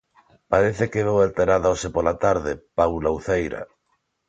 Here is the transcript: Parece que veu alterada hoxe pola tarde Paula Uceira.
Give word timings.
Parece 0.51 0.83
que 0.91 1.05
veu 1.07 1.17
alterada 1.19 1.71
hoxe 1.73 1.89
pola 1.95 2.15
tarde 2.25 2.51
Paula 2.77 3.09
Uceira. 3.17 3.61